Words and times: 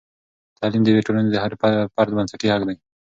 تعلیم 0.57 0.81
د 0.83 0.87
یوې 0.93 1.05
ټولنې 1.07 1.29
د 1.31 1.37
هر 1.43 1.51
فرد 1.95 2.11
بنسټي 2.17 2.47
حق 2.53 2.63
دی. 2.69 2.75